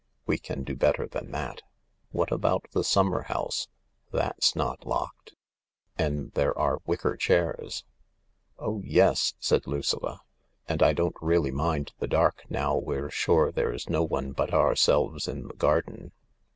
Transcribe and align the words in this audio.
"We 0.25 0.39
can 0.39 0.63
do 0.63 0.75
better 0.75 1.05
than 1.05 1.29
that. 1.33 1.61
What 2.09 2.31
about 2.31 2.65
the 2.71 2.83
summer 2.83 3.21
house. 3.21 3.67
That's 4.11 4.55
not 4.55 4.83
locked, 4.83 5.35
and 5.95 6.31
there 6.31 6.57
are 6.57 6.79
wicker 6.87 7.15
chairs."" 7.15 7.85
Oh 8.57 8.81
yes! 8.83 9.35
"said 9.37 9.67
Lucilla. 9.67 10.21
"And 10.67 10.81
I 10.81 10.93
don't 10.93 11.15
really 11.21 11.51
mind 11.51 11.93
the 11.99 12.07
dark 12.07 12.41
now 12.49 12.79
we're 12.79 13.11
sure 13.11 13.51
there's 13.51 13.91
no 13.91 14.01
one 14.03 14.31
but 14.31 14.55
ourselves 14.55 15.27
in 15.27 15.47
the 15.47 15.53
garden. 15.53 16.11